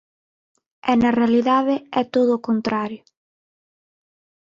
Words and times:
E 0.91 0.93
na 1.01 1.11
realidade 1.19 1.75
é 2.01 2.03
todo 2.15 2.31
o 2.35 2.43
contrario. 2.47 3.01